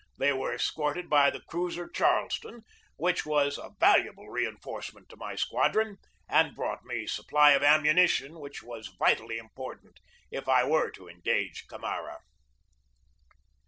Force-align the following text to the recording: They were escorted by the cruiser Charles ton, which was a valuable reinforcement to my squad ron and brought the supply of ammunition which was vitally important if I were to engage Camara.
They 0.17 0.33
were 0.33 0.51
escorted 0.55 1.11
by 1.11 1.29
the 1.29 1.41
cruiser 1.41 1.87
Charles 1.87 2.39
ton, 2.39 2.63
which 2.95 3.23
was 3.23 3.59
a 3.59 3.69
valuable 3.79 4.31
reinforcement 4.31 5.09
to 5.09 5.15
my 5.15 5.35
squad 5.35 5.75
ron 5.75 5.97
and 6.27 6.55
brought 6.55 6.79
the 6.89 7.05
supply 7.05 7.51
of 7.51 7.61
ammunition 7.61 8.39
which 8.39 8.63
was 8.63 8.87
vitally 8.97 9.37
important 9.37 9.99
if 10.31 10.49
I 10.49 10.63
were 10.63 10.89
to 10.89 11.07
engage 11.07 11.67
Camara. 11.67 12.17